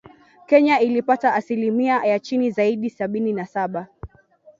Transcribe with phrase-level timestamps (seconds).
[0.47, 3.87] Kenya ilipata asilimia ya chini zaidi ya Sabini na saba